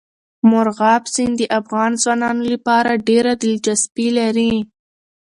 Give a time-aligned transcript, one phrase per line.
[0.49, 4.53] مورغاب سیند د افغان ځوانانو لپاره ډېره دلچسپي لري.